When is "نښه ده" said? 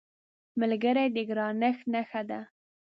1.93-2.39